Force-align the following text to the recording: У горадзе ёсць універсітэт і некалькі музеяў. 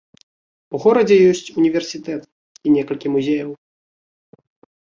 У 0.77 0.79
горадзе 0.85 1.17
ёсць 1.31 1.43
універсітэт 1.61 2.21
і 2.65 2.75
некалькі 2.81 3.07
музеяў. 3.19 3.49